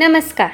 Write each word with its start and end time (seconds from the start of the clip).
नमस्कार. 0.00 0.48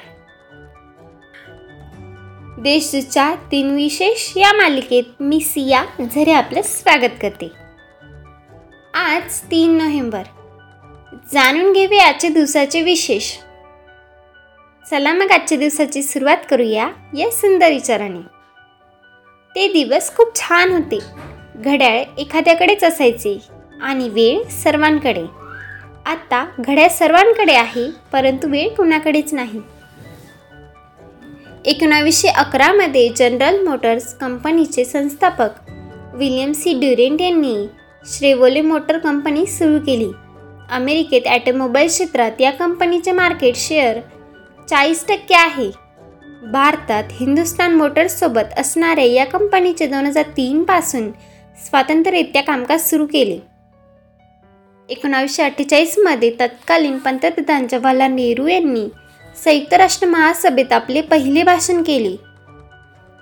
देशच्या 2.61 3.35
तीन 3.51 3.75
विशेष 3.75 4.33
या 4.37 4.53
मालिकेत 4.53 5.03
मी 5.21 5.41
सिया 5.41 5.85
झरे 6.15 6.33
आपलं 6.33 6.63
स्वागत 6.63 7.11
करते. 7.23 7.49
आज 8.95 9.41
तीन 9.41 9.79
नोव्हेंबर. 9.79 10.23
जाणून 11.33 11.73
घेऊया 11.73 12.09
आजच्या 12.09 12.31
दिवसाचे 12.31 12.83
विशेष. 12.83 13.33
चला 14.91 15.13
मग 15.13 15.31
आजच्या 15.31 15.59
दिवसाची 15.59 16.03
सुरुवात 16.03 16.39
करूया 16.51 16.91
या 17.19 17.31
सुंदर 17.31 17.69
विचाराने. 17.69 18.21
ते 19.55 19.73
दिवस 19.73 20.17
खूप 20.17 20.37
छान 20.37 20.71
होते. 20.73 20.99
घड्याळ 21.55 22.03
एखाद्याकडेच 22.19 22.85
असायचे 22.85 23.39
आणि 23.83 24.09
वेळ 24.09 24.49
सर्वांकडे. 24.49 25.44
आता 26.07 26.45
घड्याळ 26.59 26.89
सर्वांकडे 26.89 27.55
आहे 27.55 27.91
परंतु 28.13 28.49
वेळ 28.49 28.69
कुणाकडेच 28.69 29.33
नाही. 29.35 29.61
एकोणावीसशे 31.65 32.29
अकरामध्ये 32.29 33.09
जनरल 33.09 33.63
मोटर्स 33.67 34.13
कंपनीचे 34.15 34.85
संस्थापक 34.85 35.71
विल्यम 36.15 36.53
सी. 36.53 36.73
ड्युरेंट 36.81 37.21
यांनी 37.21 37.55
श्रेवोले 38.05 38.61
मोटर 38.61 38.99
कंपनी 38.99 39.47
सुरू 39.47 39.79
केली. 39.79 40.11
अमेरिकेत 40.71 41.27
ॲटोमोबाईल 41.27 41.89
क्षेत्रात 41.89 42.41
या 42.41 42.51
कंपनीचे 42.51 43.13
मार्केट 43.13 43.57
शेअर 43.57 43.99
चाळीस 44.69 45.05
टक्के 45.09 45.35
आहे. 45.35 45.71
भारतात 46.53 47.05
हिंदुस्तान 47.13 47.75
मोटर्ससोबत 47.75 48.59
असणाऱ्या 48.59 49.05
या 49.05 49.25
कंपनीचे 49.25 49.87
दोन 49.87 50.07
हजार 50.07 50.29
तीनपासून 50.37 51.11
स्वातंत्र्यरित्या 51.59 52.43
कामकाज 52.43 52.89
सुरू 52.91 53.07
केले. 53.07 53.39
एकोणावीसशे 54.89 55.43
अठ्ठेचाळीसमध्ये 55.43 56.31
तत्कालीन 56.41 56.99
पंतप्रधान 56.99 57.67
जवाहरलाल 57.71 58.13
नेहरू 58.13 58.47
यांनी 58.47 58.87
संयुक्त 59.45 59.73
राष्ट्र 59.75 60.07
महासभेत 60.07 60.73
आपले 60.73 61.01
पहिले 61.01 61.43
भाषण 61.43 61.83
केले. 61.83 62.15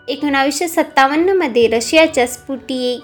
एकोणावीसशे 0.09 0.69
सत्तावन्नमध्ये 0.69 1.67
रशियाच्या 1.69 2.27
स्पुटी 2.27 2.99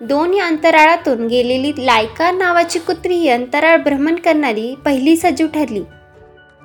दोन 0.00 0.34
या 0.34 0.46
अंतराळातून 0.46 1.26
गेलेली 1.26 1.72
लायका 1.78 2.30
नावाची 2.30 2.78
कुत्री 2.78 3.14
ही 3.14 3.28
अंतराळ 3.28 3.76
भ्रमण 3.76 4.16
करणारी 4.16 4.74
पहिली 4.84 5.16
सजीव 5.16 5.46
ठरली. 5.46 5.82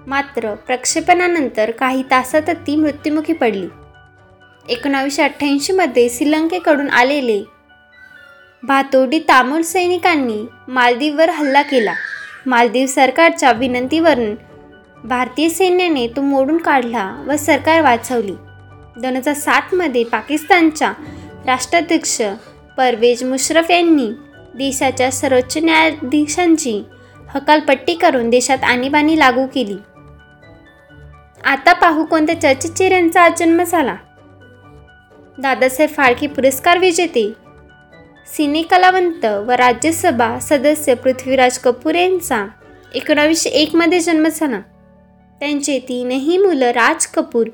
मात्र 0.08 0.54
प्रक्षेपणानंतर 0.68 1.72
काही 1.72 2.04
तासातच 2.12 2.68
ती 2.68 2.76
मृत्युमुखी 2.76 3.34
पडली. 3.34 3.68
एकोणावीसशे 4.70 5.24
अठ्ठ्याऐंशीमध्ये 5.24 6.10
श्रीलंकेकडून 6.10 6.90
आलेले 6.90 7.44
भातोडी 8.64 9.20
तामूळ 9.20 9.62
सैनिकांनी 9.62 10.46
मालदीववर 10.68 11.30
हल्ला 11.30 11.62
केला. 11.62 11.94
मालदीव 12.46 12.86
सरकारच्या 12.86 13.52
विनंतीवरून 13.52 14.36
भारतीय 15.04 15.50
सैन्याने 15.50 16.08
तो 16.08 16.22
मोडून 16.22 16.58
काढला 16.58 17.06
व 17.28 17.36
सरकार 17.36 17.82
वाचवली. 17.82 18.36
दोन 19.02 19.16
हजार 19.16 19.34
सातमध्ये 19.34 20.04
पाकिस्तानच्या 20.04 20.92
राष्ट्राध्यक्ष 21.46 22.22
परवेज 22.78 23.24
मुश्रफ 23.24 23.72
यांनी 23.72 24.10
देशाच्या 24.56 25.12
सर्वोच्च 25.12 25.58
न्यायाधीशांची 25.58 26.82
हकालपट्टी 27.30 27.94
करून 27.94 28.30
देशात 28.30 28.64
आणीबाणी 28.64 29.20
लागू 29.20 29.46
केली. 29.46 29.78
आता 31.46 31.74
पाहू 31.74 32.06
कोणत्या 32.06 32.42
चर्चित 32.42 32.72
चेहऱ्यांचा 32.72 33.22
आज 33.22 33.40
जन्म 33.40 33.64
झाला. 33.64 33.96
दादासाहेब 35.38 35.96
फाळके 35.96 36.28
पुरस्कार 36.28 36.78
विजेते 36.78 37.32
सिने 38.36 38.62
कलावंत 38.62 39.26
व 39.26 39.52
राज्यसभा 39.52 40.40
सदस्य 40.40 40.94
पृथ्वीराज 40.94 41.58
कपूर 41.58 41.96
यांचा 41.96 42.48
एकोणावीसशे 42.94 43.50
एकमध्ये 43.50 44.00
जन्म 44.00 44.28
झाला. 44.28 44.60
त्यांचे 45.40 45.80
तीनही 45.80 46.38
मुलं 46.38 46.66
राज 46.66 47.06
कपूर 47.06 47.48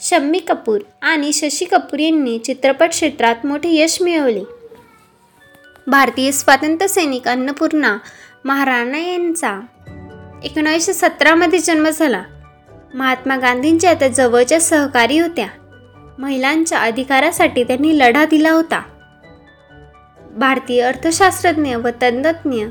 शम्मी 0.00 0.38
कपूर 0.38 0.80
आणि 1.02 1.32
शशी 1.32 1.64
कपूर 1.64 1.98
यांनी 1.98 2.38
चित्रपट 2.38 2.88
क्षेत्रात 2.88 3.46
मोठे 3.46 3.68
यश 3.68 4.02
मिळवले. 4.02 4.42
भारतीय 5.86 6.32
स्वातंत्र्य 6.32 6.88
सैनिक 6.88 7.28
अन्नपूर्णा 7.28 7.96
महाराणा 8.44 8.98
यांचा 8.98 9.60
एकोणावीसशे 10.44 10.92
सतरामध्ये 10.92 11.58
जन्म 11.58 11.88
झाला. 11.88 12.22
महात्मा 12.94 13.36
गांधींच्या 13.36 13.94
त्या 13.94 14.08
जवळच्या 14.08 14.60
सहकारी 14.60 15.18
होत्या. 15.18 15.46
महिलांच्या 16.18 16.78
अधिकारासाठी 16.78 17.64
त्यांनी 17.64 17.98
लढा 17.98 18.24
दिला 18.24 18.50
होता. 18.50 18.82
भारतीय 20.36 20.80
अर्थशास्त्रज्ञ 20.80 21.74
व 21.74 21.90
तंत्रज्ञ 22.02 22.64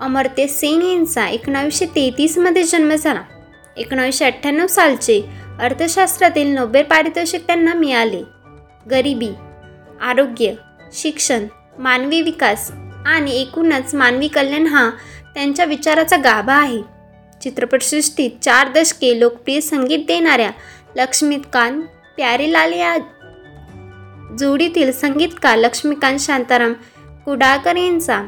अमर्त्य 0.00 0.46
सेन 0.46 0.82
यांचा 0.82 1.26
एकोणावीसशे 1.28 1.86
तेहतीसमध्ये 1.86 2.62
जन्म 2.62 2.94
झाला. 2.94 3.22
एकोणावीसशे 3.76 4.24
अठ्ठ्याण्णव 4.24 4.66
सालचे 4.66 5.20
अर्थशास्त्रातील 5.60 6.54
नोबेल 6.54 6.82
पारितोषिक 6.82 7.46
त्यांना 7.46 7.74
मिळाले. 7.74 8.22
गरिबी 8.90 9.30
आरोग्य 10.00 10.52
शिक्षण 10.92 11.46
मानवी 11.78 12.20
विकास 12.22 12.70
आणि 13.06 13.40
एकूणच 13.40 13.94
मानवी 13.94 14.28
कल्याण 14.28 14.66
हा 14.66 14.88
त्यांच्या 15.34 15.64
विचाराचा 15.64 16.16
गाभा 16.16 16.54
आहे. 16.54 16.82
चित्रपटसृष्टीत 17.42 18.30
चार 18.42 18.68
दशके 18.68 19.18
लोकप्रिय 19.20 19.60
संगीत 19.60 20.04
देणाऱ्या 20.08 20.50
लक्ष्मीकांत 20.96 21.82
प्यारेलाल 22.16 22.72
या 22.72 22.96
जोडीतील 24.38 24.92
संगीतकार 24.92 25.58
लक्ष्मीकांत 25.58 26.18
शांताराम 26.20 26.72
कुडाळकर 27.24 27.76
यांचा 27.76 28.22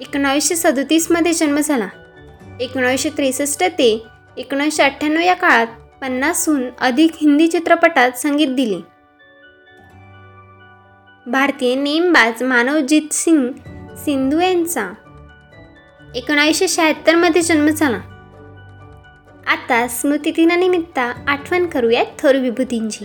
एकोणावीसशे 0.00 0.56
सदोतीसमध्ये 0.56 1.32
जन्म 1.32 1.58
झाला. 1.58 1.88
एकोणावीसशे 2.60 3.10
त्रेसष्ट 3.10 3.64
ते 3.64 4.06
एकोणावीसशे 4.36 4.82
अठ्ठ्याण्णव 4.82 5.20
या 5.20 5.34
काळात 5.34 5.66
पन्नासहून 6.02 6.62
अधिक 6.80 7.10
हिंदी 7.20 7.48
चित्रपटात 7.48 8.12
संगीत 8.12 8.48
दिले. 8.48 8.76
भारतीय 11.30 11.74
नेमबाज 11.74 12.42
मानवजीत 12.42 13.12
सिंग 13.12 13.48
सिंधू 13.96 14.40
यांचा 14.40 14.92
एकोणावीसशे 16.14 16.68
शहात्तरमध्ये 16.68 17.42
जन्म 17.42 17.66
झाला. 17.66 17.98
आता 19.46 19.86
स्मृतिदिनानिमित्त 19.88 20.98
आठवण 21.28 21.66
करूयात 21.66 22.06
थोर 22.18 22.36
विभूतींची. 22.36 23.04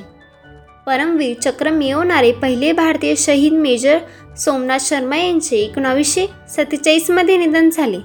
परमवीर 0.86 1.38
चक्र 1.44 1.70
मिळवणारे 1.70 2.32
पहिले 2.32 2.72
भारतीय 2.72 3.16
शहीद 3.16 3.54
मेजर 3.54 3.98
सोमनाथ 4.38 4.80
शर्मा 4.82 5.18
यांचे 5.18 5.58
एकोणावीसशे 5.58 6.26
सत्तेचाळीसमध्ये 6.26 7.38
निधन 7.38 7.70
झाले. 7.70 7.98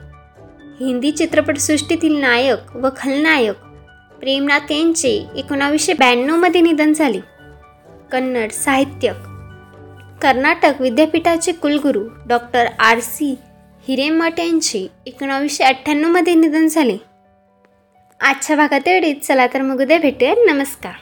हिंदी 0.80 1.10
चित्रपटसृष्टीतील 1.10 2.16
नायक 2.16 2.76
व 2.76 2.88
खलनायक 2.96 3.56
प्रेमनाथ 4.20 4.72
यांचे 4.72 5.26
एकोणावीसशे 5.36 5.92
ब्याण्णवमध्ये 5.92 6.60
निधन 6.60 6.92
झाले. 6.92 7.20
कन्नड 8.12 8.50
साहित्यक 8.50 9.16
कर्नाटक 10.22 10.80
विद्यापीठाचे 10.80 11.52
कुलगुरू 11.52 12.08
डॉक्टर 12.26 12.66
आर. 12.78 13.00
सी. 13.00 13.34
हिरेमठ 13.88 14.40
यांचे 14.40 14.88
एकोणावीसशे 15.06 15.64
अठ्ठ्याण्णवमध्ये 15.64 16.34
निधन 16.34 16.66
झाले. 16.66 16.96
आजच्या 18.20 18.56
भागात 18.56 18.88
एवढीच. 18.88 19.26
चला 19.26 19.46
तर 19.46 19.62
मग 19.62 19.82
उद्या 19.82 19.98
भेटूया 19.98 20.34
नमस्कार. 20.52 20.92